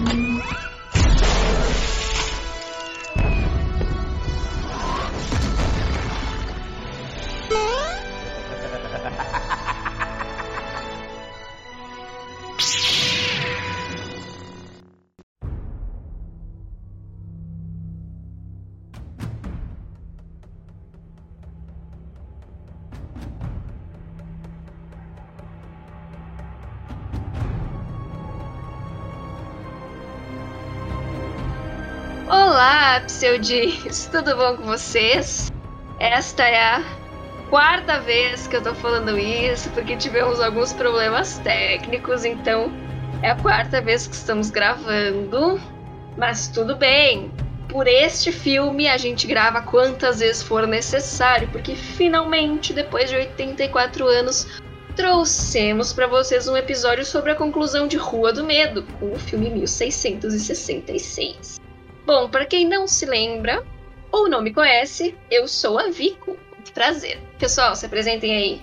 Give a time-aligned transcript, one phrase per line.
[0.00, 0.79] Mm-hmm.
[33.00, 33.06] Olá!
[34.10, 35.50] Tudo bom com vocês?
[35.98, 36.84] Esta é a
[37.48, 42.70] quarta vez que eu tô falando isso, porque tivemos alguns problemas técnicos, então
[43.22, 45.58] é a quarta vez que estamos gravando.
[46.16, 47.32] Mas tudo bem.
[47.68, 54.06] Por este filme a gente grava quantas vezes for necessário, porque finalmente, depois de 84
[54.06, 54.46] anos,
[54.96, 61.60] trouxemos para vocês um episódio sobre a conclusão de Rua do Medo, o filme 1666.
[62.06, 63.64] Bom, para quem não se lembra
[64.10, 66.36] ou não me conhece, eu sou a Vico.
[66.54, 67.20] Muito prazer.
[67.38, 68.62] Pessoal, se apresentem aí.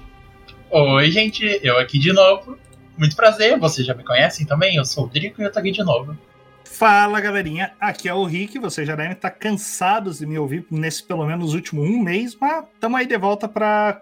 [0.70, 2.58] Oi, gente, eu aqui de novo.
[2.98, 4.76] Muito prazer, vocês já me conhecem também?
[4.76, 6.17] Eu sou o Drico e eu tô aqui de novo.
[6.66, 8.59] Fala galerinha, aqui é o Rick.
[8.59, 12.66] Vocês já devem estar cansados de me ouvir nesse pelo menos último um mês, mas
[12.73, 14.02] estamos aí de volta para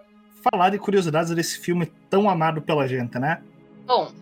[0.50, 3.40] falar de curiosidades desse filme tão amado pela gente, né?
[3.86, 4.12] Bom,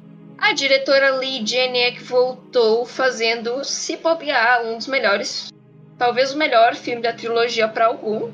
[0.45, 5.51] a diretora Lee Janiak voltou fazendo Se Bobear um dos melhores,
[5.97, 8.31] talvez o melhor filme da trilogia para algum,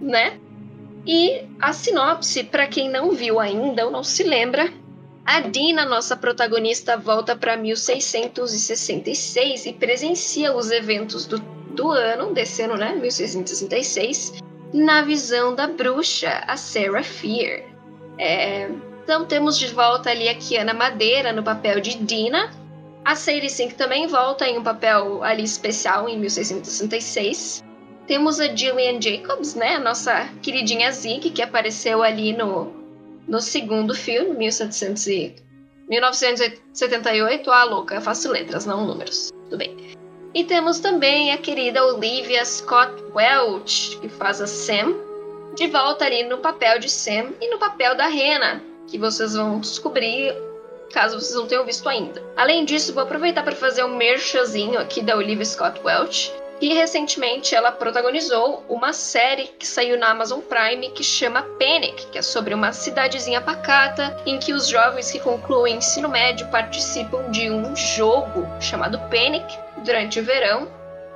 [0.00, 0.40] né?
[1.06, 4.72] E a sinopse, para quem não viu ainda ou não se lembra,
[5.24, 12.62] a Dina, nossa protagonista, volta para 1666 e presencia os eventos do, do ano, desse
[12.62, 12.92] ano, né?
[12.96, 14.42] 1666,
[14.74, 17.62] na visão da bruxa, a Sarah Fear.
[18.18, 18.68] É,
[19.06, 22.52] então temos de volta ali a Kiana Madeira no papel de Dina.
[23.04, 27.62] A Sadie Sink também volta em um papel ali especial em 1666.
[28.08, 29.76] Temos a Gillian Jacobs, né?
[29.76, 32.74] A nossa queridinha Zig, que apareceu ali no,
[33.28, 35.36] no segundo filme, 1700 e...
[35.88, 37.48] 1978.
[37.48, 39.30] Ah, louca, eu faço letras, não números.
[39.44, 39.94] Tudo bem.
[40.34, 44.96] E temos também a querida Olivia Scott Welch, que faz a Sam,
[45.54, 49.60] de volta ali no papel de Sam e no papel da Rena, que vocês vão
[49.60, 50.34] descobrir
[50.92, 52.22] caso vocês não tenham visto ainda.
[52.36, 57.54] Além disso, vou aproveitar para fazer um merchazinho aqui da Olivia Scott Welch, que recentemente
[57.54, 62.54] ela protagonizou uma série que saiu na Amazon Prime que chama Panic, que é sobre
[62.54, 68.46] uma cidadezinha pacata em que os jovens que concluem ensino médio participam de um jogo
[68.60, 69.46] chamado Panic
[69.84, 70.66] durante o verão,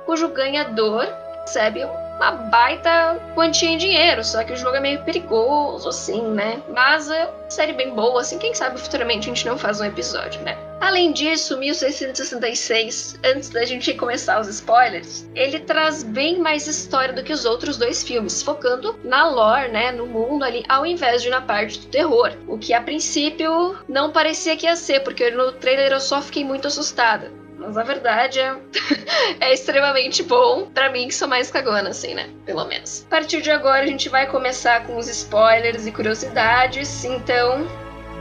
[0.05, 1.07] cujo ganhador
[1.41, 1.83] recebe
[2.21, 6.61] uma baita quantia em dinheiro, só que o jogo é meio perigoso, assim, né?
[6.69, 9.85] Mas é uma série bem boa, assim, quem sabe futuramente a gente não faz um
[9.85, 10.55] episódio, né?
[10.79, 17.23] Além disso, 1666, antes da gente começar os spoilers, ele traz bem mais história do
[17.23, 21.29] que os outros dois filmes, focando na lore, né, no mundo ali, ao invés de
[21.29, 22.33] na parte do terror.
[22.47, 26.43] O que a princípio não parecia que ia ser, porque no trailer eu só fiquei
[26.43, 27.31] muito assustada.
[27.61, 28.55] Mas a verdade é,
[29.39, 32.27] é extremamente bom para mim, que sou mais cagona, assim, né?
[32.43, 33.05] Pelo menos.
[33.05, 37.05] A partir de agora, a gente vai começar com os spoilers e curiosidades.
[37.05, 37.67] Então,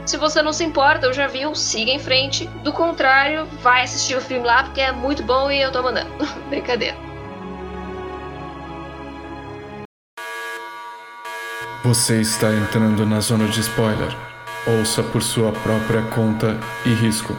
[0.05, 2.47] se você não se importa ou já viu, siga em frente.
[2.63, 6.11] Do contrário, vai assistir o filme lá, porque é muito bom e eu tô mandando.
[6.51, 6.97] Brincadeira.
[11.83, 14.15] Você está entrando na zona de spoiler.
[14.67, 17.35] Ouça por sua própria conta e risco.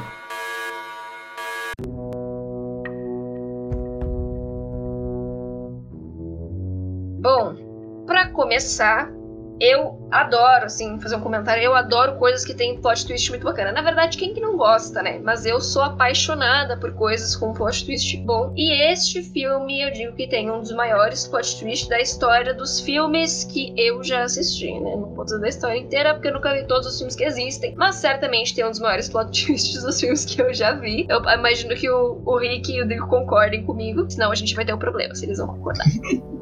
[8.62, 9.12] Começar,
[9.60, 11.64] eu adoro, assim, fazer um comentário.
[11.64, 13.72] Eu adoro coisas que tem plot twist muito bacana.
[13.72, 15.20] Na verdade, quem que não gosta, né?
[15.20, 18.54] Mas eu sou apaixonada por coisas com plot twist bom.
[18.56, 22.80] E este filme, eu digo que tem um dos maiores plot twists da história dos
[22.80, 24.96] filmes que eu já assisti, né?
[24.96, 27.76] Não vou dizer da história inteira, porque eu nunca vi todos os filmes que existem.
[27.76, 31.06] Mas certamente tem um dos maiores plot twists dos filmes que eu já vi.
[31.10, 34.10] Eu imagino que o, o Rick e o Drico concordem comigo.
[34.10, 35.86] Senão a gente vai ter um problema se eles vão concordar.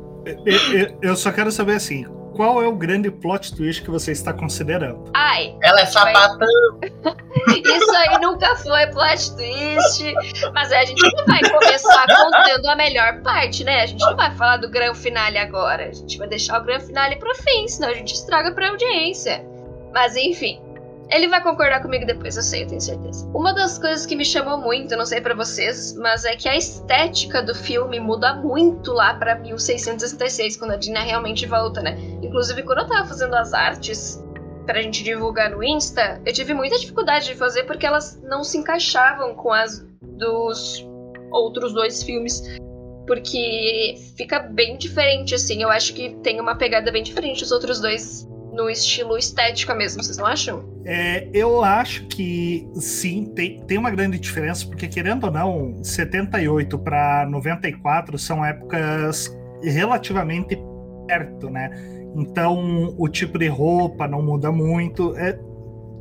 [1.01, 2.05] Eu só quero saber assim,
[2.35, 5.11] qual é o grande plot twist que você está considerando?
[5.13, 5.55] Ai.
[5.61, 6.47] Ela é sapatão.
[7.49, 10.13] Isso aí nunca foi plot twist.
[10.53, 13.81] Mas a gente não vai começar contando a melhor parte, né?
[13.81, 15.89] A gente não vai falar do grande finale agora.
[15.89, 19.43] A gente vai deixar o grande finale pro fim, senão a gente estraga pra audiência.
[19.93, 20.61] Mas enfim.
[21.11, 23.27] Ele vai concordar comigo depois, eu sei, eu tenho certeza.
[23.33, 26.55] Uma das coisas que me chamou muito, não sei para vocês, mas é que a
[26.55, 31.97] estética do filme muda muito lá para 1666, quando a Dina realmente volta, né?
[32.21, 34.23] Inclusive, quando eu tava fazendo as artes
[34.67, 38.59] pra gente divulgar no Insta, eu tive muita dificuldade de fazer porque elas não se
[38.59, 40.85] encaixavam com as dos
[41.31, 42.43] outros dois filmes.
[43.07, 45.63] Porque fica bem diferente, assim.
[45.63, 50.03] Eu acho que tem uma pegada bem diferente dos outros dois no estilo estética mesmo,
[50.03, 50.63] vocês não acham?
[50.85, 56.77] É, eu acho que sim, tem, tem uma grande diferença, porque querendo ou não, 78
[56.79, 60.57] para 94 são épocas relativamente
[61.07, 61.69] perto, né?
[62.15, 65.15] Então o tipo de roupa não muda muito.
[65.17, 65.37] É,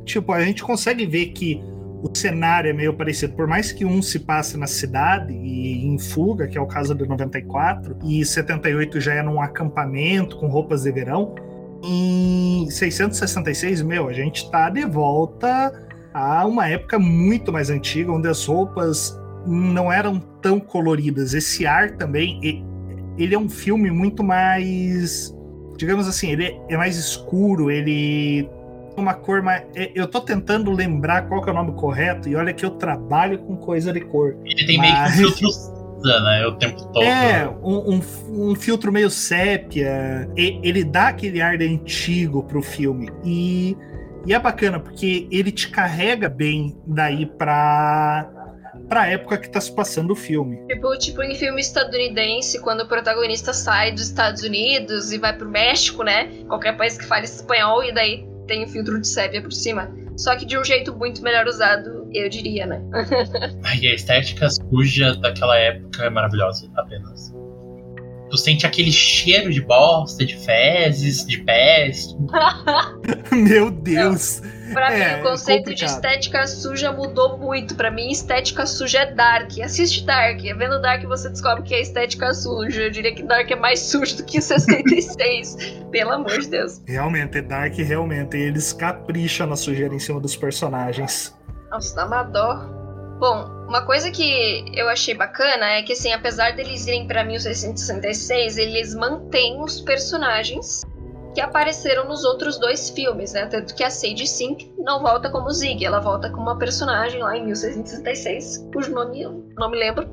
[0.05, 1.61] tipo, a gente consegue ver que
[2.01, 5.99] o cenário é meio parecido, por mais que um se passe na cidade e em
[5.99, 10.83] fuga, que é o caso de 94, e 78 já é num acampamento com roupas
[10.83, 11.35] de verão.
[11.83, 15.71] Em 666, meu, a gente tá de volta
[16.13, 21.33] a uma época muito mais antiga, onde as roupas não eram tão coloridas.
[21.33, 22.63] Esse ar também,
[23.17, 25.35] ele é um filme muito mais,
[25.77, 28.49] digamos assim, ele é mais escuro, ele
[28.97, 29.63] uma cor mais.
[29.75, 33.39] É, eu tô tentando lembrar qual é o nome correto, e olha que eu trabalho
[33.39, 34.35] com coisa de cor.
[34.43, 35.15] Ele tem mas...
[35.17, 36.45] meio que um filtro né?
[36.47, 37.03] O tempo todo.
[37.03, 40.29] É, um, um, um filtro meio sépia.
[40.37, 43.09] E, ele dá aquele ar de antigo pro filme.
[43.23, 43.77] E,
[44.25, 48.29] e é bacana, porque ele te carrega bem daí pra
[48.87, 50.65] pra época que tá se passando o filme.
[50.67, 55.47] Tipo, tipo em filme estadunidense, quando o protagonista sai dos Estados Unidos e vai pro
[55.47, 56.43] México, né?
[56.47, 59.91] Qualquer país que fale espanhol, e daí tem o filtro de sépia por cima.
[60.17, 62.81] Só que de um jeito muito melhor usado, eu diria, né?
[63.81, 67.33] e a estética suja daquela época é maravilhosa, apenas.
[68.29, 72.15] Tu sente aquele cheiro de bosta, de fezes, de peste.
[73.33, 74.41] Meu Deus!
[74.41, 74.59] Não.
[74.73, 77.75] Pra é, mim, o conceito de estética suja mudou muito.
[77.75, 79.59] Pra mim, estética suja é Dark.
[79.59, 80.41] Assiste Dark.
[80.41, 82.83] Vendo Dark, você descobre que é estética suja.
[82.83, 85.57] Eu diria que Dark é mais sujo do que 66.
[85.91, 86.81] Pelo amor de Deus.
[86.85, 88.37] Realmente, Dark, realmente.
[88.37, 91.33] Eles capricham na sujeira em cima dos personagens.
[91.69, 92.55] Nossa, dá uma dó.
[93.19, 98.57] Bom, uma coisa que eu achei bacana é que, assim, apesar deles irem pra 1666,
[98.57, 100.81] eles mantêm os personagens
[101.35, 103.45] que apareceram nos outros dois filmes, né?
[103.45, 107.37] Tanto que a Sage Sink não volta como Zig, ela volta como uma personagem lá
[107.37, 110.09] em 1666, cujo nome eu não me lembro.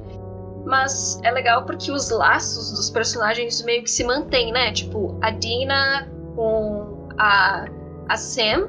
[0.67, 4.73] Mas é legal porque os laços dos personagens meio que se mantêm, né?
[4.73, 7.67] Tipo, a Dina com a,
[8.09, 8.69] a Sam,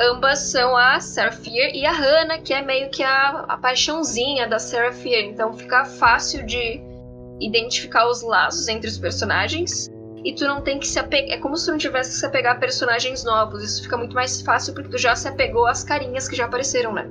[0.00, 4.58] ambas são a Seraphir e a Hannah, que é meio que a, a paixãozinha da
[4.58, 5.24] Seraphir.
[5.26, 6.80] Então fica fácil de
[7.40, 9.88] identificar os laços entre os personagens
[10.24, 11.36] e tu não tem que se apegar.
[11.36, 13.62] É como se tu não tivesse que se apegar a personagens novos.
[13.62, 16.92] Isso fica muito mais fácil porque tu já se apegou às carinhas que já apareceram,
[16.92, 17.06] né?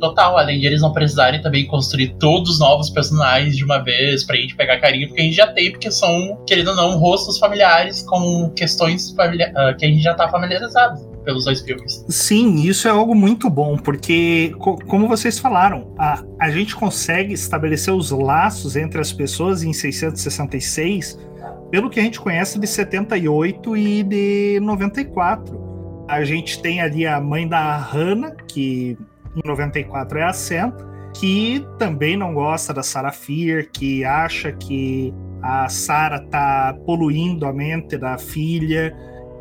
[0.00, 4.24] Total, além de eles não precisarem também construir todos os novos personagens de uma vez
[4.24, 7.38] pra gente pegar carinho, porque a gente já tem, porque são, querendo ou não, rostos
[7.38, 12.04] familiares com questões familia uh, que a gente já tá familiarizado pelos dois filmes.
[12.08, 17.32] Sim, isso é algo muito bom, porque, co como vocês falaram, a, a gente consegue
[17.32, 21.18] estabelecer os laços entre as pessoas em 666
[21.70, 26.04] pelo que a gente conhece de 78 e de 94.
[26.08, 28.96] A gente tem ali a mãe da Hannah, que
[29.34, 30.72] em 94 é a Sam,
[31.14, 35.12] que também não gosta da Sarah Fear, que acha que
[35.42, 38.94] a Sarah tá poluindo a mente da filha.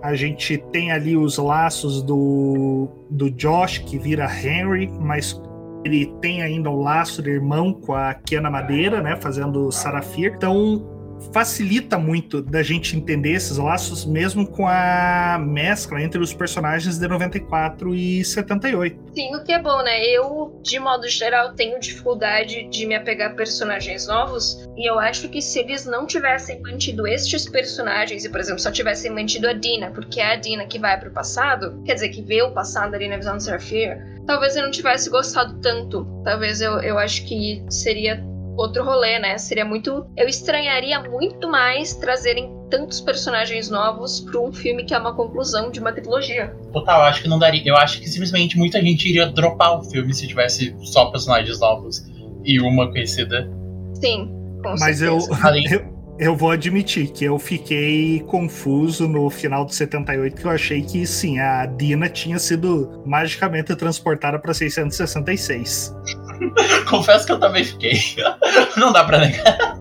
[0.03, 5.41] A gente tem ali os laços do, do Josh, que vira Henry, mas
[5.85, 10.33] ele tem ainda o laço de irmão com a Kiana Madeira, né, fazendo Sarah Fear.
[10.35, 10.92] Então,
[11.31, 17.07] facilita muito da gente entender esses laços, mesmo com a mescla entre os personagens de
[17.07, 18.99] 94 e 78.
[19.13, 20.03] Sim, o que é bom, né?
[20.05, 25.29] Eu, de modo geral, tenho dificuldade de me apegar a personagens novos, e eu acho
[25.29, 29.53] que se eles não tivessem mantido estes personagens, e por exemplo, só tivessem mantido a
[29.53, 32.95] Dina, porque é a Dina que vai pro passado, quer dizer, que vê o passado
[32.95, 36.05] ali na visão do Seraphir, talvez eu não tivesse gostado tanto.
[36.23, 38.23] Talvez eu, eu acho que seria
[38.57, 39.37] outro rolê, né?
[39.37, 40.05] Seria muito.
[40.15, 45.69] Eu estranharia muito mais trazerem tantos personagens novos para um filme que é uma conclusão
[45.69, 46.55] de uma trilogia.
[46.71, 47.61] Total, acho que não daria.
[47.65, 52.03] Eu acho que simplesmente muita gente iria dropar o filme se tivesse só personagens novos
[52.43, 53.49] e uma conhecida.
[53.93, 54.27] Sim,
[54.61, 55.31] com Mas certeza.
[55.71, 60.51] eu, eu, eu vou admitir que eu fiquei confuso no final de 78, que eu
[60.51, 65.93] achei que sim, a Dina tinha sido magicamente transportada para 666.
[66.89, 67.99] Confesso que eu também fiquei.
[68.77, 69.79] Não dá pra negar.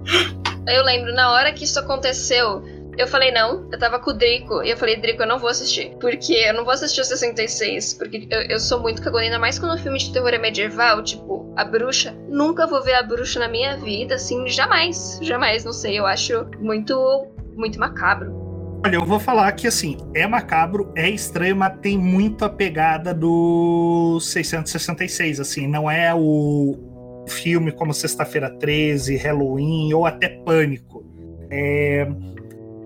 [0.67, 2.63] Eu lembro, na hora que isso aconteceu,
[2.97, 5.49] eu falei não, eu tava com o Drico, e eu falei, Drico, eu não vou
[5.49, 5.97] assistir.
[6.01, 9.59] Porque eu não vou assistir o 66, porque eu, eu sou muito cagona, ainda mais
[9.59, 12.15] quando o filme de terror é medieval, tipo, a bruxa.
[12.29, 15.19] Nunca vou ver a bruxa na minha vida, assim, jamais.
[15.23, 18.42] Jamais, não sei, eu acho muito, muito macabro.
[18.85, 23.15] Olha, eu vou falar que assim, é macabro, é estranho, mas tem muito a pegada
[23.15, 26.93] do 666, assim, não é o,
[27.29, 31.05] filme como Sexta-feira 13, Halloween ou até Pânico.
[31.51, 32.07] É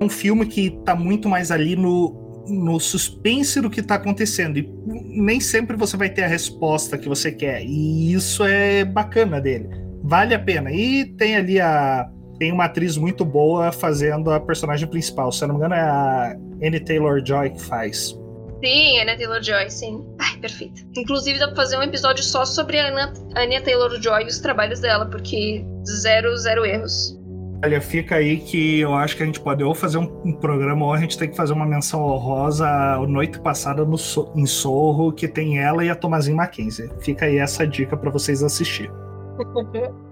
[0.01, 4.59] um filme que está muito mais ali no, no suspense do que está acontecendo.
[4.59, 7.63] E nem sempre você vai ter a resposta que você quer.
[7.65, 9.69] E isso é bacana dele.
[10.03, 10.71] Vale a pena.
[10.71, 12.11] E tem ali a.
[12.39, 15.33] Tem uma atriz muito boa fazendo a personagem principal.
[15.33, 18.17] Se eu não me engano, é a Annie Taylor Joy que faz.
[18.65, 20.05] Sim, Anya Taylor-Joy, sim.
[20.19, 20.83] Ai, perfeito.
[20.97, 24.81] Inclusive dá pra fazer um episódio só sobre a Anya, Anya Taylor-Joy e os trabalhos
[24.81, 27.19] dela, porque zero, zero erros.
[27.65, 30.85] Olha, fica aí que eu acho que a gente pode ou fazer um, um programa
[30.85, 33.97] ou a gente tem que fazer uma menção honrosa a noite passada no,
[34.35, 36.91] em Sorro, que tem ela e a Tomazin Mackenzie.
[37.01, 38.91] Fica aí essa dica para vocês assistir.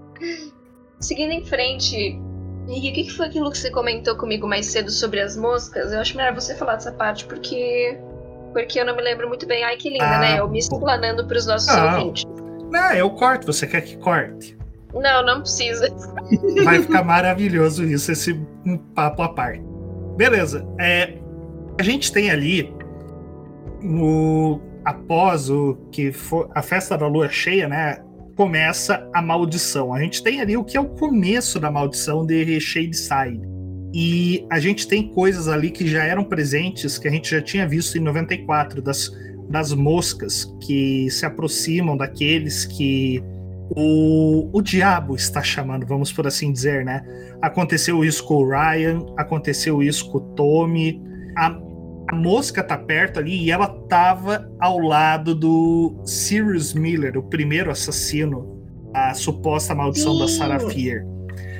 [0.99, 2.19] Seguindo em frente,
[2.67, 5.91] Henrique, o que foi aquilo que você comentou comigo mais cedo sobre as moscas?
[5.91, 7.99] Eu acho melhor você falar dessa parte, porque
[8.55, 9.65] porque eu não me lembro muito bem.
[9.65, 10.39] Ai, que linda, ah, né?
[10.39, 11.99] Eu me explanando para os nossos não.
[11.99, 12.23] ouvintes.
[12.71, 13.47] Não, eu corto.
[13.47, 14.57] Você quer que corte?
[14.93, 15.93] Não, não precisa.
[16.63, 18.31] Vai ficar maravilhoso isso, esse
[18.65, 19.61] um papo à parte.
[20.15, 20.65] Beleza.
[20.79, 21.15] É,
[21.77, 22.73] a gente tem ali
[23.81, 28.04] no após o que for a festa da lua cheia, né?
[28.35, 29.93] Começa a maldição.
[29.93, 33.55] A gente tem ali o que é o começo da maldição de Shadeside
[33.97, 37.65] e a gente tem coisas ali que já eram presentes, que a gente já tinha
[37.65, 39.09] visto em 94, das,
[39.49, 43.23] das moscas que se aproximam daqueles que
[43.73, 47.05] o, o diabo está chamando, vamos por assim dizer, né?
[47.41, 51.01] Aconteceu isso com o Ryan, aconteceu isso com o Tommy.
[51.37, 51.57] A,
[52.07, 57.71] a mosca tá perto ali e ela tava ao lado do Sirius Miller, o primeiro
[57.71, 58.61] assassino,
[58.93, 60.19] a suposta maldição Sim.
[60.19, 61.05] da Sarah Fear.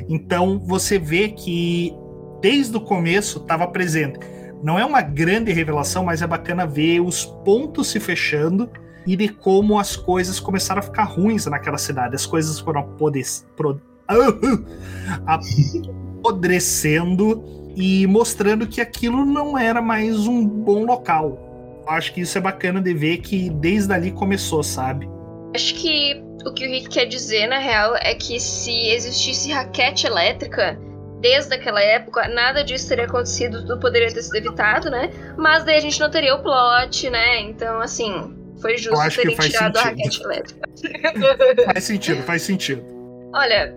[0.08, 1.94] Então você vê que
[2.42, 4.20] desde o começo estava presente.
[4.64, 8.70] Não é uma grande revelação, mas é bacana ver os pontos se fechando
[9.06, 12.16] e de como as coisas começaram a ficar ruins naquela cidade.
[12.16, 13.80] As coisas foram apodes, pro,
[15.26, 21.84] apodrecendo e mostrando que aquilo não era mais um bom local.
[21.86, 25.08] Eu acho que isso é bacana de ver que desde ali começou, sabe?
[25.54, 30.06] Acho que o que o Rick quer dizer, na real, é que se existisse raquete
[30.08, 30.80] elétrica,
[31.20, 35.10] desde aquela época, nada disso teria acontecido, tudo poderia ter sido evitado, né?
[35.38, 37.40] Mas daí a gente não teria o plot, né?
[37.42, 39.78] Então, assim, foi justo terem tirado sentido.
[39.78, 40.70] a raquete elétrica.
[41.74, 42.84] faz sentido, faz sentido.
[43.34, 43.74] Olha,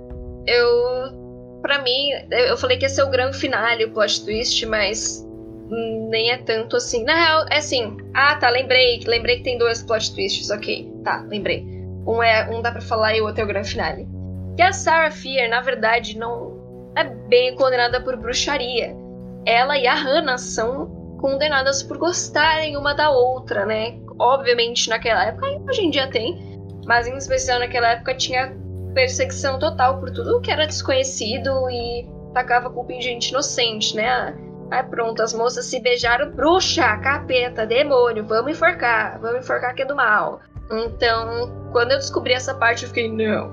[0.46, 1.27] eu.
[1.68, 5.22] Pra mim, eu falei que ia ser o grande finale, o plot twist, mas
[5.68, 7.04] nem é tanto assim.
[7.04, 7.94] Na real, é assim.
[8.14, 9.00] Ah, tá, lembrei.
[9.06, 10.90] Lembrei que tem dois plot twists, ok.
[11.04, 11.66] Tá, lembrei.
[12.06, 14.08] Um, é, um dá pra falar e o outro é o grande finale.
[14.56, 16.56] Que a Sarah Fear, na verdade, não,
[16.96, 18.96] é bem condenada por bruxaria.
[19.44, 20.86] Ela e a Hannah são
[21.20, 23.98] condenadas por gostarem uma da outra, né?
[24.18, 28.56] Obviamente naquela época, hoje em dia tem, mas em especial naquela época tinha
[28.98, 34.36] perseguição total por tudo que era desconhecido e tacava culpa em gente inocente, né?
[34.72, 39.84] Aí pronto, as moças se beijaram, bruxa, capeta, demônio, vamos enforcar, vamos enforcar que é
[39.84, 40.40] do mal.
[40.72, 43.52] Então, quando eu descobri essa parte, eu fiquei, não,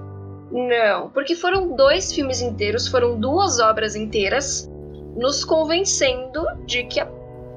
[0.52, 4.68] não, porque foram dois filmes inteiros, foram duas obras inteiras,
[5.16, 7.08] nos convencendo de que a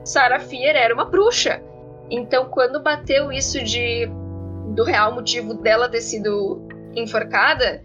[0.04, 1.62] Sarah Fier era uma bruxa.
[2.10, 4.10] Então, quando bateu isso de
[4.74, 7.82] do real motivo dela ter sido enforcada,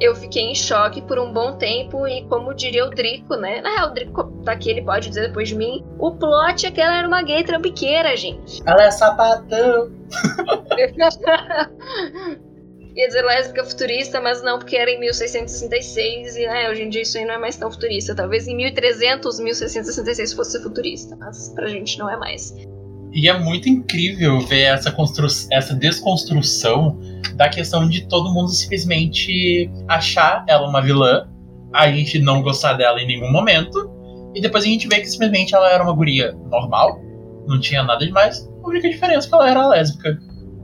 [0.00, 3.60] eu fiquei em choque por um bom tempo e como diria o Drico, né?
[3.62, 5.84] Na real, o Drico tá aqui, ele pode dizer depois de mim.
[5.98, 8.62] O plot é que ela era uma gay trambiqueira, gente.
[8.66, 9.90] Ela é sapatão.
[12.96, 17.02] ia dizer lésbica futurista, mas não, porque era em 1666 e né, hoje em dia
[17.02, 18.14] isso aí não é mais tão futurista.
[18.14, 22.54] Talvez em 1300, 1666 fosse futurista, mas pra gente não é mais.
[23.16, 27.00] E é muito incrível ver essa, constru essa desconstrução
[27.34, 31.26] da questão de todo mundo simplesmente achar ela uma vilã,
[31.72, 33.90] a gente não gostar dela em nenhum momento,
[34.34, 37.00] e depois a gente vê que simplesmente ela era uma guria normal,
[37.48, 38.46] não tinha nada demais.
[38.62, 40.18] A única diferença é que ela era lésbica.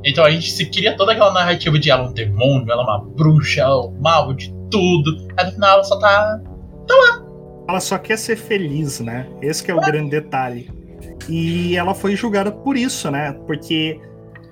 [0.05, 2.85] Então a gente se cria toda aquela narrativa de ela é um demônio, ela é
[2.85, 5.27] uma bruxa, ela é o mal de tudo.
[5.39, 6.39] Aí no final ela só tá.
[6.87, 7.25] tá lá.
[7.67, 9.27] Ela só quer ser feliz, né?
[9.41, 9.87] Esse é o é.
[9.87, 10.82] grande detalhe.
[11.29, 13.33] E ela foi julgada por isso, né?
[13.47, 14.01] Porque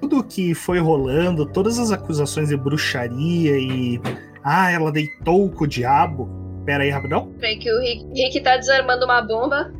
[0.01, 4.01] tudo que foi rolando, todas as acusações de bruxaria e.
[4.43, 6.29] Ah, ela deitou com o diabo.
[6.65, 7.33] Pera aí, rapidão.
[7.39, 9.73] Peraí, que o Rick, Rick tá desarmando uma bomba.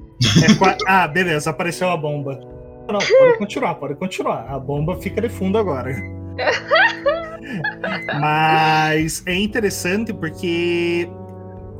[0.43, 2.39] É, ah, beleza, apareceu a bomba.
[2.91, 4.47] Não, pode continuar, pode continuar.
[4.49, 5.95] A bomba fica de fundo agora.
[8.21, 11.09] Mas é interessante porque,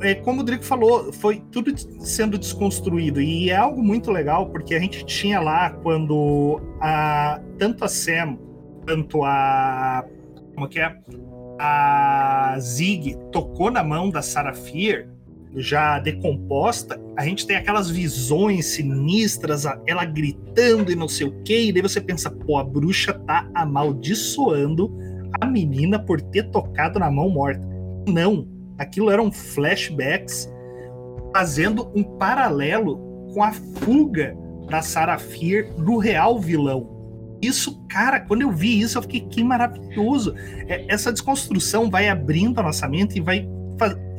[0.01, 3.21] é, como o Drico falou, foi tudo sendo desconstruído.
[3.21, 8.37] E é algo muito legal porque a gente tinha lá quando a, tanto a Sam
[8.85, 10.05] quanto a.
[10.55, 10.95] Como que é?
[11.63, 15.07] a Zig tocou na mão da Sarah Fear,
[15.55, 21.67] já decomposta, a gente tem aquelas visões sinistras, ela gritando e não sei o que,
[21.67, 24.91] e daí você pensa, pô, a bruxa tá amaldiçoando
[25.39, 27.61] a menina por ter tocado na mão morta.
[28.07, 28.47] Não,
[28.81, 30.51] aquilo eram flashbacks
[31.33, 32.97] fazendo um paralelo
[33.33, 34.35] com a fuga
[34.69, 36.99] da Sarah Fear do real vilão.
[37.41, 40.35] Isso, cara, quando eu vi isso, eu fiquei que maravilhoso.
[40.67, 43.47] É, essa desconstrução vai abrindo a nossa mente e vai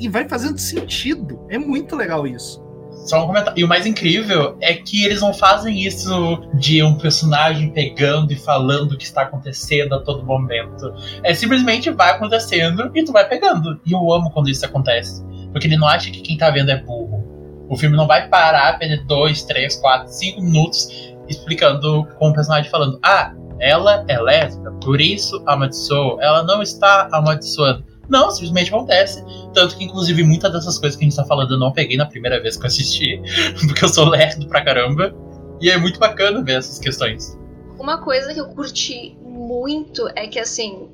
[0.01, 1.47] e vai fazendo sentido.
[1.49, 2.62] É muito legal isso.
[3.05, 3.59] Só um comentário.
[3.59, 8.37] E o mais incrível é que eles não fazem isso de um personagem pegando e
[8.37, 10.95] falando o que está acontecendo a todo momento.
[11.23, 13.81] É simplesmente vai acontecendo e tu vai pegando.
[13.85, 15.23] E eu amo quando isso acontece.
[15.51, 17.67] Porque ele não acha que quem tá vendo é burro.
[17.69, 20.89] O filme não vai parar, perder dois, três, quatro, cinco minutos
[21.29, 26.21] explicando com o personagem falando: Ah, ela é lésbica, por isso amaldiçoou.
[26.21, 27.85] Ela não está amaldiçoando.
[28.09, 29.25] Não, simplesmente acontece.
[29.53, 32.07] Tanto que, inclusive, muitas dessas coisas que a gente tá falando eu não peguei na
[32.07, 33.21] primeira vez que eu assisti,
[33.67, 35.15] porque eu sou lerdo pra caramba.
[35.61, 37.39] E é muito bacana ver essas questões.
[37.79, 40.89] Uma coisa que eu curti muito é que, assim,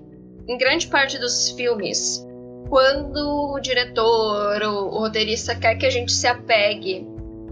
[0.47, 2.27] em grande parte dos filmes,
[2.69, 7.07] quando o diretor ou o roteirista quer que a gente se apegue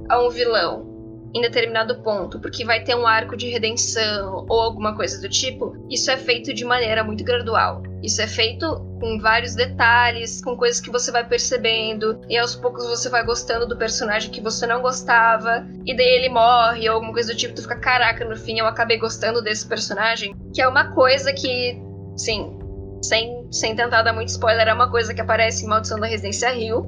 [0.08, 0.95] a um vilão
[1.36, 5.76] em determinado ponto, porque vai ter um arco de redenção ou alguma coisa do tipo,
[5.90, 7.82] isso é feito de maneira muito gradual.
[8.02, 8.66] Isso é feito
[8.98, 13.66] com vários detalhes, com coisas que você vai percebendo, e aos poucos você vai gostando
[13.66, 17.54] do personagem que você não gostava, e daí ele morre ou alguma coisa do tipo,
[17.54, 21.78] tu fica, caraca, no fim eu acabei gostando desse personagem, que é uma coisa que,
[22.16, 22.58] sim,
[23.02, 26.50] sem, sem tentar dar muito spoiler, é uma coisa que aparece em Maldição da Residência
[26.50, 26.86] Rio.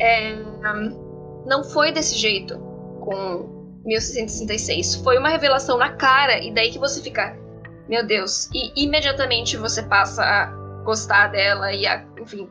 [0.00, 0.36] É,
[1.46, 2.56] não foi desse jeito
[3.00, 3.57] com
[3.88, 4.96] 1666.
[4.96, 7.36] Foi uma revelação na cara, e daí que você fica,
[7.88, 8.48] meu Deus.
[8.54, 10.46] E imediatamente você passa a
[10.84, 12.48] gostar dela e a, enfim,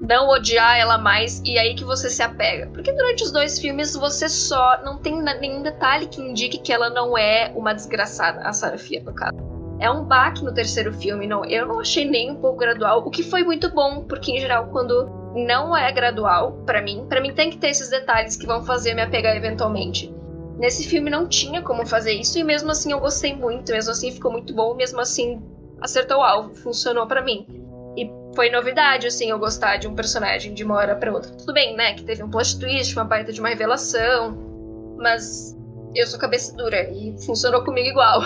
[0.00, 2.68] não odiar ela mais, e aí que você se apega.
[2.68, 6.88] Porque durante os dois filmes você só não tem nenhum detalhe que indique que ela
[6.88, 9.36] não é uma desgraçada, a Sarah Fia, no caso.
[9.80, 13.10] É um baque no terceiro filme, não, eu não achei nem um pouco gradual, o
[13.10, 17.32] que foi muito bom, porque em geral quando não é gradual para mim, para mim
[17.32, 20.12] tem que ter esses detalhes que vão fazer me apegar eventualmente.
[20.58, 24.12] Nesse filme não tinha como fazer isso e mesmo assim eu gostei muito, mesmo assim
[24.12, 25.40] ficou muito bom, mesmo assim
[25.80, 27.46] acertou o alvo, funcionou para mim.
[27.96, 31.30] E foi novidade, assim, eu gostar de um personagem de uma hora pra outra.
[31.32, 31.94] Tudo bem, né?
[31.94, 34.96] Que teve um plot twist, uma baita de uma revelação.
[34.98, 35.56] Mas
[35.94, 38.22] eu sou cabeça dura e funcionou comigo igual.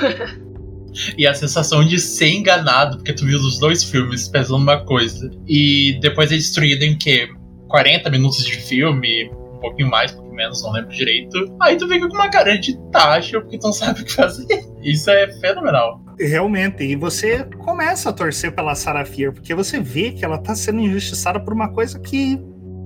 [1.16, 5.31] e a sensação de ser enganado, porque tu viu os dois filmes pensando uma coisa.
[5.47, 7.29] E depois é destruído em que?
[7.68, 9.31] 40 minutos de filme,
[9.62, 11.57] um pouquinho mais, menos, não lembro direito.
[11.62, 14.46] Aí tu fica com uma cara de taxa porque tu não sabe o que fazer.
[14.83, 16.01] Isso é fenomenal.
[16.18, 20.55] Realmente, e você começa a torcer pela Sarah Fier, porque você vê que ela tá
[20.55, 22.38] sendo injustiçada por uma coisa que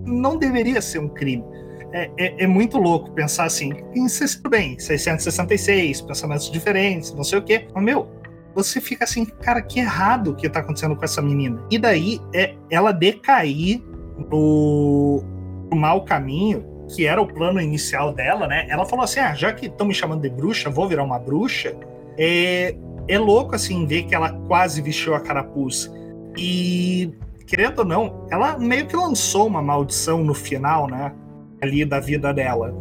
[0.05, 1.45] não deveria ser um crime.
[1.93, 7.43] É, é, é, muito louco pensar assim, tudo bem, 666, pensamentos diferentes, não sei o
[7.43, 7.69] quê.
[7.75, 8.11] Mas, meu,
[8.55, 11.63] você fica assim, cara, que errado que tá acontecendo com essa menina.
[11.71, 13.83] E daí é ela decair
[14.31, 15.23] no,
[15.71, 18.67] no mau caminho que era o plano inicial dela, né?
[18.69, 21.77] Ela falou assim: ah, já que estão me chamando de bruxa, vou virar uma bruxa.
[22.17, 22.75] É,
[23.09, 25.93] é louco, assim, ver que ela quase vestiu a carapuça.
[26.37, 27.13] E,
[27.47, 31.13] querendo ou não, ela meio que lançou uma maldição no final, né?
[31.61, 32.75] Ali da vida dela.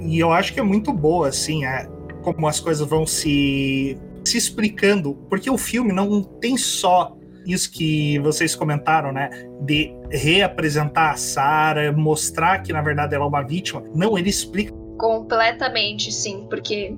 [0.00, 1.88] E eu acho que é muito boa, assim, é,
[2.22, 5.14] como as coisas vão se, se explicando.
[5.28, 7.16] Porque o filme não tem só
[7.46, 9.30] isso que vocês comentaram, né?
[9.62, 13.82] De reapresentar a Sarah, mostrar que na verdade ela é uma vítima.
[13.94, 14.72] Não, ele explica.
[14.98, 16.96] Completamente, sim, porque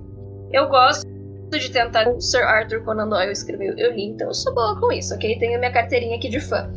[0.53, 1.07] eu gosto
[1.51, 2.09] de tentar.
[2.09, 5.39] O Sir Arthur Conan Doyle escreveu, eu li, então eu sou boa com isso, ok?
[5.39, 6.71] Tenho minha carteirinha aqui de fã.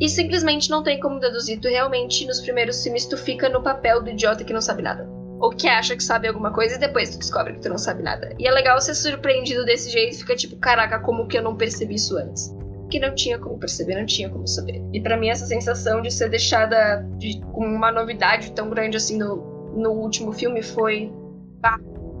[0.00, 1.60] E simplesmente não tem como deduzir.
[1.60, 5.08] Tu realmente, nos primeiros filmes, tu fica no papel do idiota que não sabe nada.
[5.38, 8.02] Ou que acha que sabe alguma coisa e depois tu descobre que tu não sabe
[8.02, 8.34] nada.
[8.38, 11.94] E é legal ser surpreendido desse jeito, fica tipo, caraca, como que eu não percebi
[11.94, 12.52] isso antes?
[12.92, 14.84] Que não tinha como perceber, não tinha como saber.
[14.92, 19.16] E para mim essa sensação de ser deixada de, com uma novidade tão grande assim
[19.16, 21.10] no, no último filme foi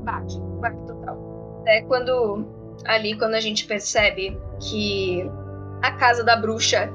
[0.02, 1.62] baque, baque total.
[1.66, 2.46] É quando
[2.86, 5.30] ali quando a gente percebe que
[5.82, 6.90] a casa da bruxa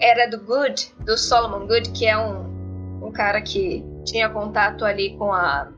[0.00, 5.16] era do Good, do Solomon Good, que é um, um cara que tinha contato ali
[5.16, 5.68] com a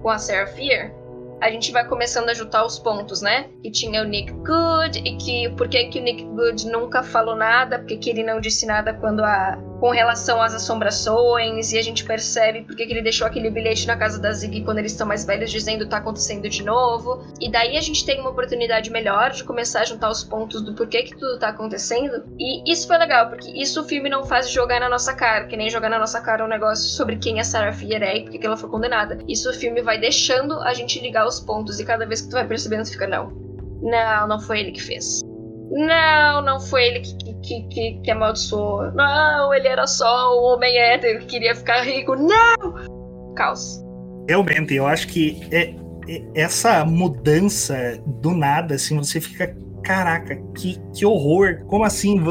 [0.00, 0.92] com a Sarah Fear,
[1.42, 3.48] a gente vai começando a juntar os pontos, né?
[3.60, 7.34] Que tinha o Nick Good e que por que, que o Nick Good nunca falou
[7.34, 11.82] nada, porque que ele não disse nada quando a, com relação às assombrações, e a
[11.82, 15.04] gente percebe porque que ele deixou aquele bilhete na casa da Ziggy quando eles estão
[15.04, 17.26] mais velhos, dizendo tá acontecendo de novo.
[17.40, 20.72] E daí a gente tem uma oportunidade melhor de começar a juntar os pontos do
[20.72, 22.22] porquê que tudo tá acontecendo.
[22.38, 25.56] E isso foi legal, porque isso o filme não faz jogar na nossa cara, que
[25.56, 28.38] nem jogar na nossa cara um negócio sobre quem a Sarah Fier é e porque
[28.38, 29.18] que ela foi condenada.
[29.26, 32.34] Isso o filme vai deixando a gente ligar os pontos, e cada vez que tu
[32.34, 33.32] vai percebendo, tu fica, não.
[33.82, 35.22] Não, não foi ele que fez.
[35.72, 38.92] Não, não foi ele que, que, que, que amaldiçoou.
[38.92, 42.14] Não, ele era só um homem hétero que queria ficar rico.
[42.14, 43.34] Não!
[43.34, 43.82] Caos.
[44.28, 45.74] Realmente, eu acho que é,
[46.06, 49.56] é, essa mudança do nada, assim, você fica.
[49.82, 51.64] Caraca, que, que horror!
[51.66, 52.22] Como assim?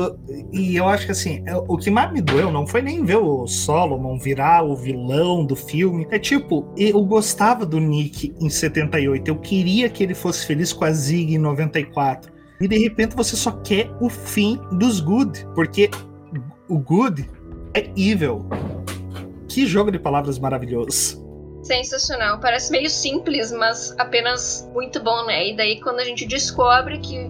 [0.54, 3.18] E eu acho que assim, é, o que mais me doeu não foi nem ver
[3.18, 6.08] o Solomon virar o vilão do filme.
[6.12, 10.86] É tipo, eu gostava do Nick em 78, eu queria que ele fosse feliz com
[10.86, 15.90] a Zig em 94 e de repente você só quer o fim dos good, porque
[16.70, 17.30] o good
[17.74, 18.46] é evil.
[19.50, 21.20] Que jogo de palavras maravilhoso.
[21.64, 22.40] Sensacional.
[22.40, 25.50] Parece meio simples, mas apenas muito bom, né?
[25.50, 27.30] E daí quando a gente descobre que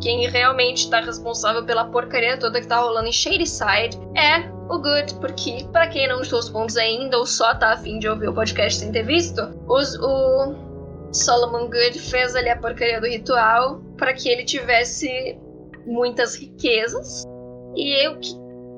[0.00, 5.14] quem realmente tá responsável pela porcaria toda que tá rolando em Shadyside é o Good,
[5.20, 8.34] porque para quem não estou os pontos ainda ou só tá afim de ouvir o
[8.34, 10.71] podcast sem ter visto, os, o
[11.12, 15.38] Solomon Good fez ali a porcaria do ritual para que ele tivesse
[15.86, 17.24] muitas riquezas.
[17.76, 18.18] E eu,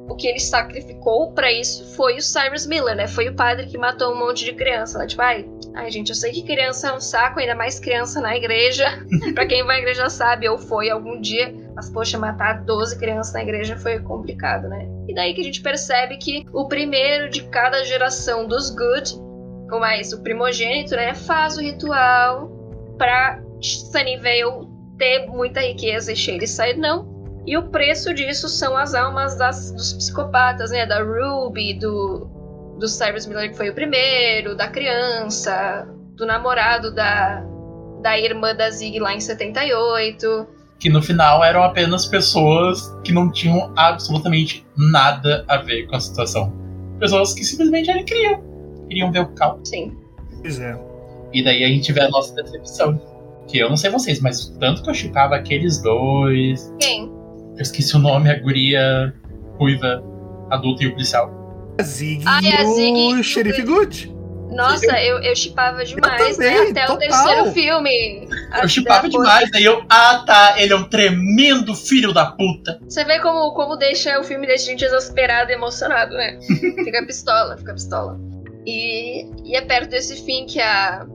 [0.08, 3.06] o que ele sacrificou para isso foi o Cyrus Miller, né?
[3.06, 4.98] Foi o padre que matou um monte de criança.
[4.98, 5.06] Né?
[5.06, 8.36] Tipo, ai, ai, gente, eu sei que criança é um saco, ainda mais criança na
[8.36, 8.86] igreja.
[9.34, 11.54] para quem vai à igreja sabe, ou foi algum dia.
[11.74, 14.88] Mas, poxa, matar 12 crianças na igreja foi complicado, né?
[15.08, 19.23] E daí que a gente percebe que o primeiro de cada geração dos Good
[19.74, 22.48] ou mais o primogênito, né, faz o ritual
[22.96, 27.12] para Sunnyvale ter muita riqueza e Shadyside não.
[27.46, 32.26] E o preço disso são as almas das, dos psicopatas, né, da Ruby, do,
[32.78, 37.44] do Cyrus Miller que foi o primeiro, da criança, do namorado da,
[38.00, 40.46] da irmã da Zig lá em 78.
[40.78, 46.00] Que no final eram apenas pessoas que não tinham absolutamente nada a ver com a
[46.00, 46.52] situação.
[46.98, 48.53] Pessoas que simplesmente eram criam
[48.88, 49.60] queriam ver o Cal.
[49.64, 49.96] Sim.
[50.40, 50.78] Pois é.
[51.32, 53.00] E daí a gente vê a nossa decepção.
[53.46, 56.72] Que eu não sei vocês, mas tanto que eu chipava aqueles dois.
[56.80, 57.12] Quem?
[57.56, 59.14] Eu esqueci o nome, a guria
[59.58, 60.02] ruiva,
[60.50, 61.30] adulta e o policial.
[61.78, 64.14] A Zig ah, e a Zig o Xerife Good.
[64.50, 66.50] Nossa, eu, eu chipava demais, né?
[66.50, 66.96] também, Até total.
[66.96, 68.28] o terceiro filme.
[68.62, 72.78] Eu chipava demais, daí eu, ah tá, ele é um tremendo filho da puta.
[72.88, 76.38] Você vê como, como deixa o filme deixa a gente exasperado e emocionado, né?
[76.84, 78.18] fica pistola, fica pistola.
[78.66, 81.06] E, e é perto desse fim que a,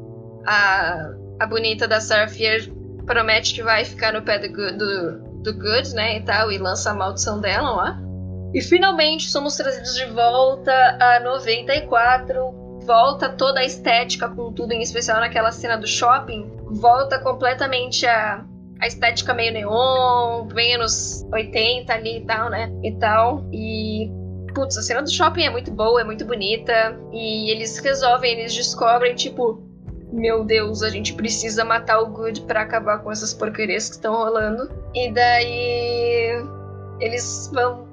[0.46, 2.72] a, a bonita da Sarfier
[3.06, 6.92] promete que vai ficar no pé do, do, do Good, né, e tal, e lança
[6.92, 8.10] a maldição dela lá.
[8.54, 12.58] E finalmente somos trazidos de volta a 94.
[12.86, 16.52] Volta toda a estética com tudo, em especial naquela cena do shopping.
[16.72, 18.44] Volta completamente a,
[18.82, 22.72] a estética meio neon, bem anos 80 ali e tal, né?
[22.84, 23.46] E tal.
[23.54, 24.12] E
[24.54, 26.98] putz, a cena do shopping é muito boa, é muito bonita.
[27.12, 29.62] E eles resolvem, eles descobrem, tipo,
[30.12, 34.14] meu Deus, a gente precisa matar o Good para acabar com essas porcarias que estão
[34.14, 34.70] rolando.
[34.94, 36.44] E daí
[37.00, 37.88] eles vão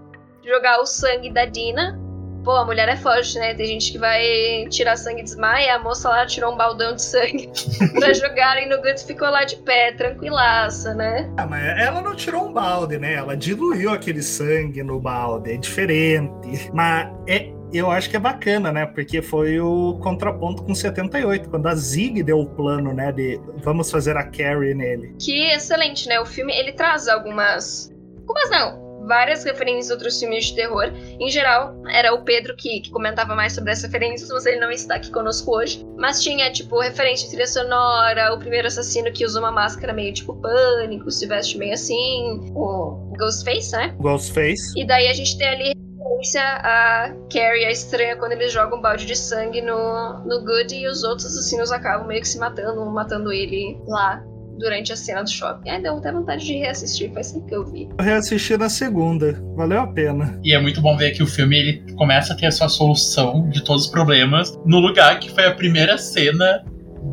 [0.45, 2.06] jogar o sangue da Dina
[2.47, 3.55] Pô, a mulher é forte, né?
[3.55, 4.23] Tem gente que vai
[4.71, 5.75] tirar sangue e desmaia.
[5.75, 7.51] A moça lá tirou um baldão de sangue
[7.99, 11.29] pra jogarem no Guts ficou lá de pé, tranquilaça, né?
[11.37, 13.15] Ah, mas ela não tirou um balde, né?
[13.15, 15.55] Ela diluiu aquele sangue no balde.
[15.55, 16.71] É diferente.
[16.73, 18.87] Mas é, eu acho que é bacana, né?
[18.87, 23.11] Porque foi o contraponto com 78, quando a Zig deu o plano, né?
[23.11, 25.17] De vamos fazer a Carrie nele.
[25.19, 26.21] Que excelente, né?
[26.21, 27.93] O filme ele traz algumas.
[28.21, 30.93] Algumas não várias referências a outros filmes de terror.
[31.19, 34.71] Em geral, era o Pedro que, que, comentava mais sobre as referências, mas ele não
[34.71, 35.87] está aqui conosco hoje.
[35.97, 40.35] Mas tinha, tipo, referência trilha sonora, o primeiro assassino que usa uma máscara meio tipo
[40.35, 43.95] pânico, se veste meio assim, o Ghostface, né?
[44.01, 44.73] Ghostface.
[44.77, 48.83] E daí a gente tem ali referência a Carrie, a estranha, quando eles jogam um
[48.83, 52.85] balde de sangue no, no Good e os outros assassinos acabam meio que se matando,
[52.87, 54.23] matando ele lá
[54.59, 55.69] durante a cena do shopping.
[55.69, 57.89] Ai, deu até vontade de reassistir, faz tempo que eu vi.
[57.99, 60.39] Eu reassisti na segunda, valeu a pena.
[60.43, 63.49] E é muito bom ver que o filme ele começa a ter a sua solução
[63.51, 66.65] de todos os problemas no lugar que foi a primeira cena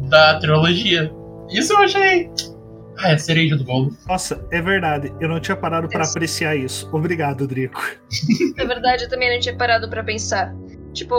[0.10, 1.12] da trilogia.
[1.50, 2.30] Isso eu achei.
[3.00, 3.96] Ah, é a cereja do bolo.
[4.08, 5.12] Nossa, é verdade.
[5.20, 6.88] Eu não tinha parado para apreciar isso.
[6.92, 7.82] Obrigado, Drico.
[8.58, 10.54] É verdade, eu também não tinha parado para pensar.
[10.94, 11.16] Tipo,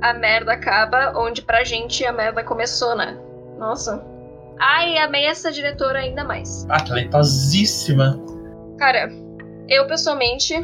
[0.00, 3.18] a merda acaba onde pra gente a merda começou, né?
[3.58, 4.11] Nossa.
[4.64, 6.64] Ai, amei essa diretora ainda mais.
[6.68, 8.16] Ah, talentosíssima.
[8.78, 9.10] Cara,
[9.68, 10.54] eu pessoalmente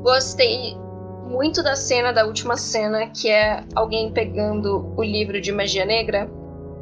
[0.00, 0.76] gostei
[1.24, 6.30] muito da cena, da última cena, que é alguém pegando o livro de magia negra.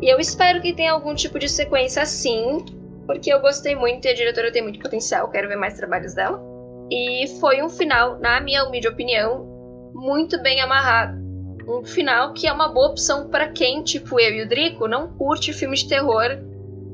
[0.03, 2.63] E eu espero que tenha algum tipo de sequência assim,
[3.07, 6.39] porque eu gostei muito e a diretora tem muito potencial, quero ver mais trabalhos dela.
[6.91, 9.47] E foi um final, na minha humilde opinião,
[9.95, 11.24] muito bem amarrado.
[11.67, 15.09] Um final que é uma boa opção para quem, tipo eu e o Drico, não
[15.09, 16.39] curte filmes de terror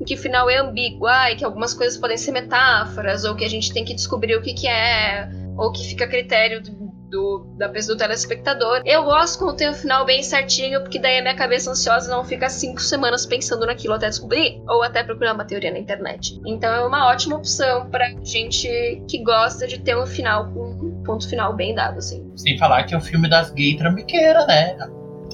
[0.01, 3.45] em que o final é ambíguo, ah, que algumas coisas podem ser metáforas, ou que
[3.45, 5.29] a gente tem que descobrir o que, que é,
[5.59, 6.63] ou que fica a critério
[7.11, 8.83] do, da pessoa do telespectador.
[8.85, 12.11] Eu gosto quando tem o um final bem certinho, porque daí a minha cabeça ansiosa
[12.11, 16.41] não fica cinco semanas pensando naquilo até descobrir, ou até procurar uma teoria na internet.
[16.47, 18.69] Então é uma ótima opção pra gente
[19.09, 22.31] que gosta de ter um final com um ponto final bem dado, assim.
[22.37, 24.77] Sem falar que é o filme das gay trambiqueiras, né?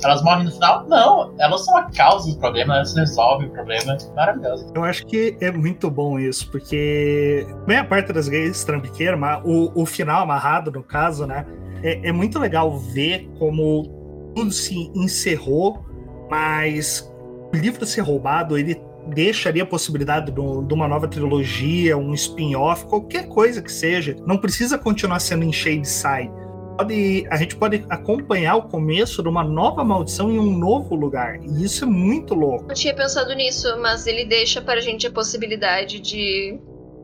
[0.04, 0.86] Elas morrem no final?
[0.88, 3.96] Não, elas são a causa do problema, elas resolvem o problema.
[4.14, 4.70] Maravilhoso.
[4.74, 9.72] Eu acho que é muito bom isso, porque bem a parte das gays trambiqueiras, o,
[9.74, 11.46] o final amarrado, no caso, né?
[11.82, 15.84] É, é muito legal ver como tudo se encerrou,
[16.30, 17.10] mas
[17.52, 22.84] o livro ser roubado, ele deixa ali a possibilidade de uma nova trilogia, um spin-off,
[22.86, 24.16] qualquer coisa que seja.
[24.26, 26.45] Não precisa continuar sendo em Shade Side
[26.76, 31.40] pode, a gente pode acompanhar o começo de uma nova maldição em um novo lugar.
[31.42, 32.66] E isso é muito louco.
[32.68, 36.58] Eu tinha pensado nisso, mas ele deixa para a gente a possibilidade de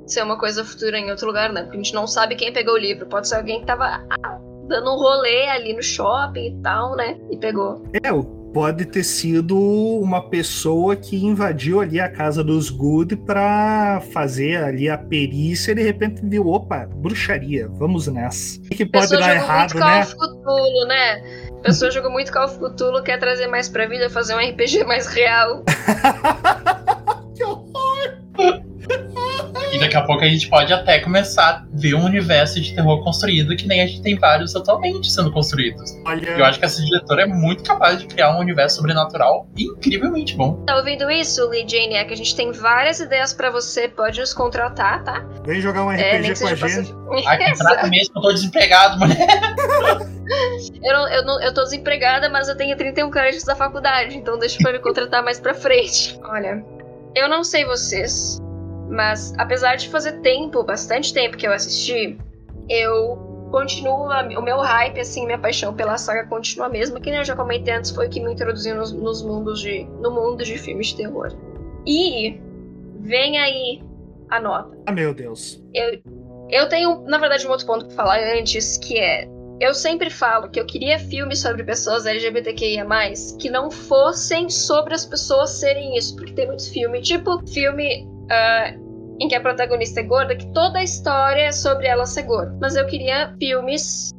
[0.07, 1.63] ser uma coisa futura em outro lugar, né?
[1.63, 3.07] Porque a gente não sabe quem pegou o livro.
[3.07, 7.19] Pode ser alguém que tava ah, dando um rolê ali no shopping e tal, né?
[7.31, 7.83] E pegou.
[8.03, 14.03] É, o pode ter sido uma pessoa que invadiu ali a casa dos Good para
[14.13, 18.61] fazer ali a perícia e de repente viu, opa, bruxaria, vamos nessa.
[18.61, 20.05] O que pode dar errado, muito né?
[20.05, 21.51] Cthulhu, né?
[21.59, 24.85] A pessoa jogou muito Call of Cthulhu, quer trazer mais pra vida, fazer um RPG
[24.85, 25.63] mais real.
[27.35, 28.63] que horror!
[29.73, 33.03] E daqui a pouco a gente pode até começar a ver um universo de terror
[33.03, 35.99] construído que nem a gente tem vários atualmente sendo construídos.
[36.05, 36.29] Olha...
[36.29, 40.63] Eu acho que essa diretora é muito capaz de criar um universo sobrenatural incrivelmente bom.
[40.67, 41.95] Tá ouvindo isso, Lee Jane?
[41.95, 45.25] É que a gente tem várias ideias para você, pode nos contratar, tá?
[45.45, 46.95] Vem jogar um RPG é, com a gente.
[47.27, 49.17] Ai, contrata mesmo, eu tô desempregado, mulher.
[50.83, 54.39] eu, não, eu, não, eu tô desempregada, mas eu tenho 31 créditos da faculdade, então
[54.39, 56.19] deixa pra me contratar mais pra frente.
[56.25, 56.63] Olha,
[57.15, 58.41] eu não sei vocês,
[58.93, 62.19] mas apesar de fazer tempo, bastante tempo que eu assisti,
[62.69, 67.19] eu continuo, o meu hype, assim, minha paixão pela saga continua a mesma, que nem
[67.19, 70.45] eu já comentei antes, foi o que me introduziu nos, nos mundos de, no mundo
[70.45, 71.29] de filmes de terror.
[71.87, 72.39] E
[73.01, 73.83] vem aí
[74.31, 74.77] a nota.
[74.87, 75.63] Ah, meu Deus.
[75.75, 75.99] Eu,
[76.51, 79.27] eu tenho, na verdade, um outro ponto pra falar antes, que é
[79.61, 82.85] eu sempre falo que eu queria filmes sobre pessoas LGBTQIA,
[83.39, 89.17] que não fossem sobre as pessoas serem isso, porque tem muitos filmes, tipo filme uh,
[89.21, 92.57] em que a protagonista é gorda, que toda a história é sobre ela ser gorda.
[92.61, 94.11] Mas eu queria filmes,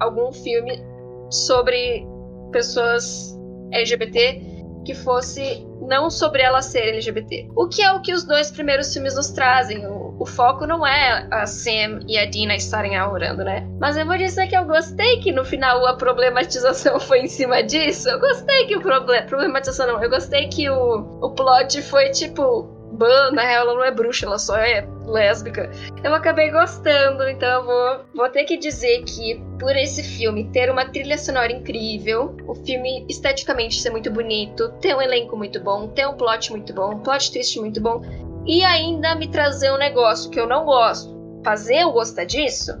[0.00, 0.82] algum filme
[1.30, 2.06] sobre
[2.52, 3.38] pessoas
[3.72, 4.52] LGBT
[4.84, 7.48] que fosse não sobre ela ser LGBT.
[7.56, 9.86] O que é o que os dois primeiros filmes nos trazem.
[9.86, 13.66] O, o foco não é a Sam e a Dina estarem namorando, né?
[13.80, 17.62] Mas eu vou dizer que eu gostei que no final a problematização foi em cima
[17.62, 18.08] disso.
[18.08, 19.26] Eu gostei que o problema.
[19.26, 20.02] Problematização não.
[20.02, 24.26] Eu gostei que o, o plot foi tipo Ban, na real, ela não é bruxa,
[24.26, 25.70] ela só é lésbica.
[26.04, 30.70] Eu acabei gostando, então eu vou, vou ter que dizer que, por esse filme ter
[30.70, 35.88] uma trilha sonora incrível, o filme esteticamente ser muito bonito, ter um elenco muito bom,
[35.88, 38.02] ter um plot muito bom, um plot twist muito bom,
[38.46, 42.72] e ainda me trazer um negócio que eu não gosto, fazer eu gostar disso,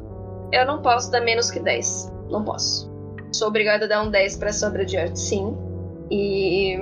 [0.52, 2.12] eu não posso dar menos que 10.
[2.28, 2.92] Não posso.
[3.32, 5.56] Sou obrigada a dar um 10 pra Sombra de Arte, sim.
[6.10, 6.78] E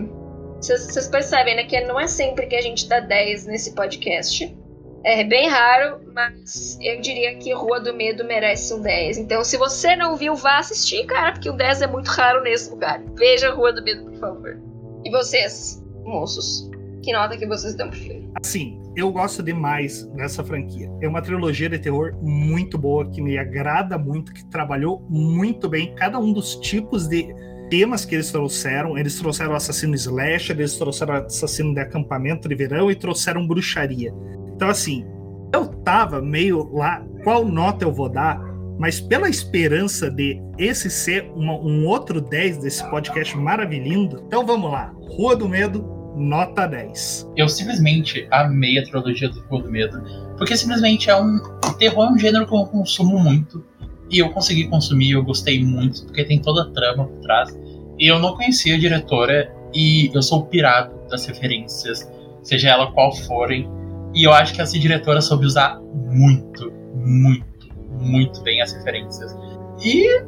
[0.60, 4.56] vocês percebem, né, que não é sempre que a gente dá 10 nesse podcast.
[5.02, 9.16] É bem raro, mas eu diria que Rua do Medo merece um 10.
[9.16, 12.70] Então, se você não viu, vá assistir, cara, porque o 10 é muito raro nesse
[12.70, 13.02] lugar.
[13.16, 14.60] Veja Rua do Medo, por favor.
[15.02, 16.68] E vocês, moços?
[17.02, 18.30] Que nota que vocês dão pro filme?
[18.38, 20.90] Assim, eu gosto demais dessa franquia.
[21.00, 25.94] É uma trilogia de terror muito boa, que me agrada muito, que trabalhou muito bem
[25.94, 27.34] cada um dos tipos de
[27.70, 28.98] temas que eles trouxeram.
[28.98, 34.12] Eles trouxeram assassino slasher, eles trouxeram assassino de acampamento de verão e trouxeram bruxaria.
[34.54, 35.06] Então, assim,
[35.54, 38.38] eu tava meio lá, qual nota eu vou dar?
[38.78, 44.70] Mas pela esperança de esse ser uma, um outro 10 desse podcast maravilhoso, então vamos
[44.70, 44.94] lá.
[45.16, 45.84] Rua do Medo,
[46.16, 47.30] nota 10.
[47.36, 50.02] Eu simplesmente amei a trilogia do Rua do Medo,
[50.38, 51.38] porque simplesmente é um.
[51.78, 53.64] Terror é um gênero que eu consumo muito.
[54.10, 57.56] E eu consegui consumir, eu gostei muito, porque tem toda a trama por trás.
[58.00, 62.10] Eu não conhecia a diretora, e eu sou pirado das referências,
[62.42, 63.68] seja ela qual forem.
[64.14, 67.68] E eu acho que essa diretora soube usar muito, muito,
[68.00, 69.36] muito bem as referências.
[69.84, 70.24] E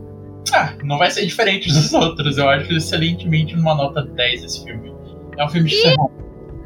[0.53, 2.37] Ah, não vai ser diferente dos outros.
[2.39, 4.93] Eu acho excelentemente numa nota 10 esse filme.
[5.39, 6.11] É um filme de terror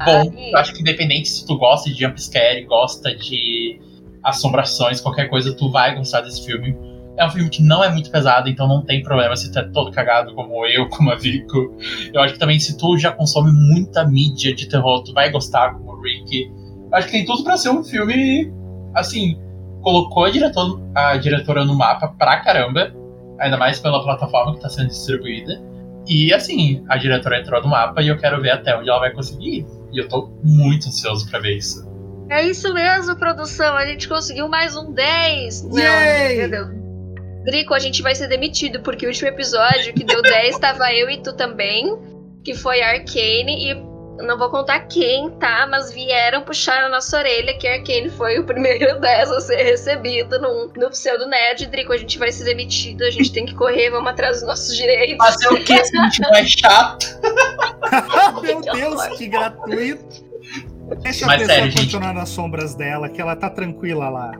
[0.05, 0.31] bom.
[0.35, 3.79] Eu acho que independente se tu gosta de jumpscare, gosta de
[4.23, 6.75] assombrações, qualquer coisa, tu vai gostar desse filme.
[7.17, 9.63] É um filme que não é muito pesado, então não tem problema se tu é
[9.63, 11.75] todo cagado como eu, como a Vico.
[12.13, 15.73] Eu acho que também se tu já consome muita mídia de terror, tu vai gostar
[15.73, 16.51] como o Rick.
[16.91, 18.53] Eu acho que tem tudo para ser um filme,
[18.93, 19.39] assim,
[19.81, 22.93] colocou a, diretor, a diretora no mapa pra caramba,
[23.39, 25.61] ainda mais pela plataforma que tá sendo distribuída.
[26.07, 29.11] E assim, a diretora entrou no mapa e eu quero ver até onde ela vai
[29.11, 29.65] conseguir ir.
[29.91, 31.85] E eu tô muito ansioso pra ver isso.
[32.29, 33.75] É isso mesmo, produção.
[33.75, 35.67] A gente conseguiu mais um 10.
[35.73, 36.47] Yay!
[36.47, 36.76] Não,
[37.47, 41.09] Drico, a gente vai ser demitido, porque o último episódio que deu 10 tava eu
[41.09, 41.97] e tu também,
[42.43, 43.73] que foi Arcane, e
[44.21, 45.65] não vou contar quem, tá?
[45.65, 50.37] Mas vieram puxar a nossa orelha que Arcane foi o primeiro 10 a ser recebido
[50.41, 51.67] no, no pseudo nerd.
[51.67, 54.75] Drico, a gente vai ser demitido, a gente tem que correr, vamos atrás dos nossos
[54.75, 55.25] direitos.
[55.25, 57.05] Fazer o que se a gente é chato?
[58.43, 60.26] Meu Deus, que gratuito.
[60.95, 61.83] Deixa Mas a pessoa sério, gente.
[61.83, 64.31] continuar nas sombras dela, que ela tá tranquila lá.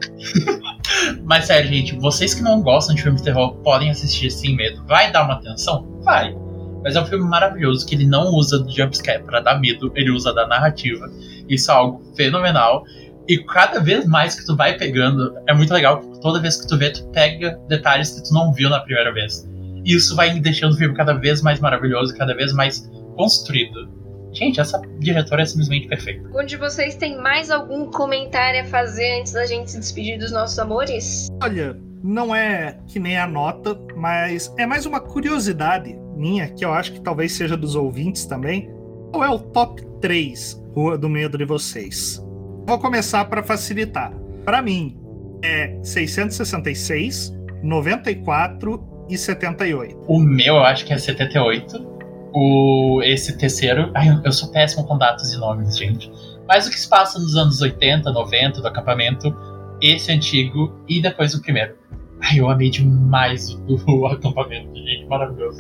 [1.24, 4.84] Mas sério, gente, vocês que não gostam de filme de terror podem assistir sem medo.
[4.86, 6.00] Vai dar uma atenção?
[6.04, 6.36] Vai.
[6.84, 10.10] Mas é um filme maravilhoso que ele não usa do jumpscare pra dar medo, ele
[10.10, 11.12] usa da narrativa.
[11.50, 12.84] Isso é algo fenomenal.
[13.28, 16.68] E cada vez mais que tu vai pegando, é muito legal, porque toda vez que
[16.68, 19.46] tu vê, tu pega detalhes que tu não viu na primeira vez.
[19.84, 23.90] E isso vai deixando o filme cada vez mais maravilhoso, cada vez mais construído.
[24.34, 26.30] Gente, essa diretora é simplesmente perfeita.
[26.34, 30.58] Onde vocês têm mais algum comentário a fazer antes da gente se despedir dos nossos
[30.60, 31.28] amores?
[31.42, 36.74] Olha, não é que nem a nota, mas é mais uma curiosidade minha, que eu
[36.74, 38.70] acho que talvez seja dos ouvintes também.
[39.12, 42.24] Qual é o top 3 Rua do Medo de vocês?
[42.66, 44.12] Vou começar para facilitar.
[44.44, 44.98] Para mim,
[45.44, 49.98] é 666, 94 e 78.
[50.08, 51.97] O meu, eu acho que é 78.
[52.34, 53.92] O, esse terceiro.
[53.96, 56.12] Ai, eu- eu sou péssimo com datas e nomes, gente.
[56.48, 59.36] Mas o que se passa nos anos 80, 90, do acampamento,
[59.82, 61.76] esse antigo e depois o primeiro.
[62.22, 65.06] Ai, eu amei demais o, o acampamento, gente.
[65.06, 65.60] Maravilhoso.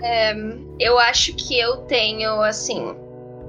[0.79, 2.95] Eu acho que eu tenho, assim,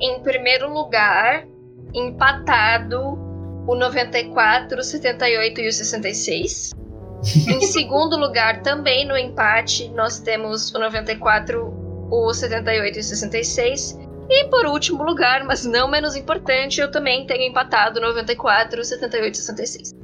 [0.00, 1.46] em primeiro lugar,
[1.94, 3.18] empatado
[3.66, 6.72] o 94, o 78 e o 66.
[7.48, 13.99] em segundo lugar, também no empate, nós temos o 94, o 78 e o 66.
[14.31, 19.38] E por último lugar, mas não menos importante, eu também tenho empatado 94, 78 e
[19.38, 19.94] 66.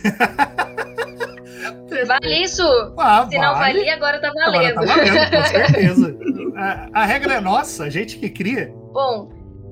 [2.07, 2.63] Vale isso?
[2.99, 3.75] Ah, Se não vale.
[3.79, 4.75] valia, agora tá Agora valendo.
[4.75, 6.17] tá valendo, com certeza.
[6.57, 8.73] A, a regra é nossa, a gente que cria.
[8.93, 9.31] Bom,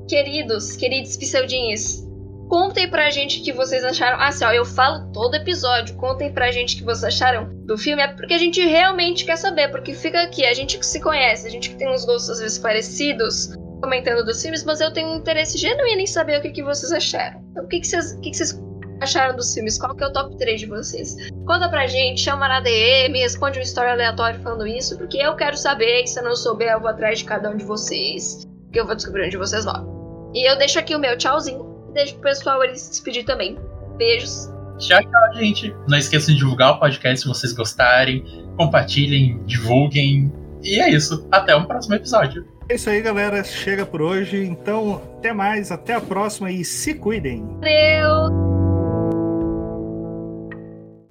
[0.08, 2.04] queridos, queridos pseudinhos,
[2.52, 4.18] contem pra gente o que vocês acharam.
[4.20, 7.78] Ah, assim, ó, eu falo todo episódio, contem pra gente o que vocês acharam do
[7.78, 11.00] filme, é porque a gente realmente quer saber, porque fica aqui, a gente que se
[11.00, 14.92] conhece, a gente que tem uns gostos às vezes parecidos, comentando dos filmes, mas eu
[14.92, 17.42] tenho um interesse genuíno em saber o que, que vocês acharam.
[17.52, 18.62] Então, o que, que, vocês, o que, que vocês
[19.00, 19.78] acharam dos filmes?
[19.78, 21.16] Qual que é o top 3 de vocês?
[21.46, 25.56] Conta pra gente, chama na DM, responde uma história aleatória falando isso, porque eu quero
[25.56, 28.78] saber, e se eu não souber, eu vou atrás de cada um de vocês, que
[28.78, 30.30] eu vou descobrir onde vocês vão.
[30.34, 33.58] E eu deixo aqui o meu tchauzinho, deixo pro pessoal ele se despedir também.
[33.96, 34.50] Beijos.
[34.78, 35.74] Tchau, tchau, gente.
[35.88, 38.24] Não esqueçam de divulgar o podcast se vocês gostarem.
[38.56, 40.32] Compartilhem, divulguem.
[40.62, 41.26] E é isso.
[41.30, 42.46] Até o próximo episódio.
[42.68, 43.42] É isso aí, galera.
[43.44, 44.44] Chega por hoje.
[44.44, 47.44] Então, até mais, até a próxima e se cuidem.
[47.60, 48.51] Valeu!